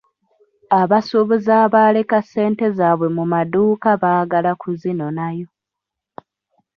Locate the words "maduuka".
3.33-3.89